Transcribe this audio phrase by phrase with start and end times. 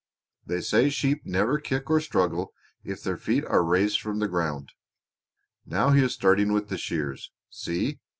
[0.47, 4.71] They say sheep never kick or struggle if their feet are raised from the ground.
[5.63, 7.31] Now he is starting with the shears.
[7.51, 7.99] See!